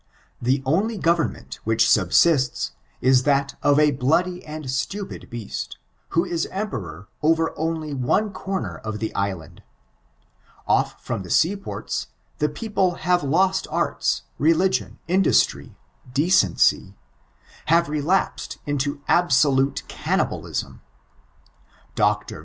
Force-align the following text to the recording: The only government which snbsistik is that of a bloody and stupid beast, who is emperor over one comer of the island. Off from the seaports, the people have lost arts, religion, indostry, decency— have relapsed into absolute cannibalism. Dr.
The 0.41 0.63
only 0.65 0.97
government 0.97 1.59
which 1.63 1.85
snbsistik 1.85 2.71
is 3.01 3.21
that 3.21 3.55
of 3.61 3.77
a 3.77 3.91
bloody 3.91 4.43
and 4.43 4.67
stupid 4.71 5.29
beast, 5.29 5.77
who 6.17 6.25
is 6.25 6.47
emperor 6.47 7.07
over 7.21 7.53
one 7.55 8.33
comer 8.33 8.77
of 8.83 8.97
the 8.97 9.13
island. 9.13 9.61
Off 10.67 11.05
from 11.05 11.21
the 11.21 11.29
seaports, 11.29 12.07
the 12.39 12.49
people 12.49 12.95
have 12.95 13.23
lost 13.23 13.67
arts, 13.69 14.23
religion, 14.39 14.97
indostry, 15.07 15.75
decency— 16.11 16.95
have 17.67 17.87
relapsed 17.87 18.57
into 18.65 19.03
absolute 19.07 19.83
cannibalism. 19.87 20.81
Dr. 21.93 22.39